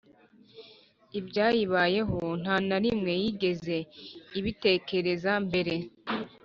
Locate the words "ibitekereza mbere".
4.39-5.73